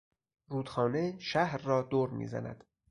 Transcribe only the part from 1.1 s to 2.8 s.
شهر را دور میزند.